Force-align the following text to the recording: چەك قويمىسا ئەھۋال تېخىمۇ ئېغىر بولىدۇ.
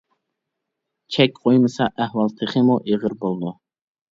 چەك 1.17 1.37
قويمىسا 1.43 1.91
ئەھۋال 2.05 2.35
تېخىمۇ 2.41 2.81
ئېغىر 2.89 3.17
بولىدۇ. 3.25 3.57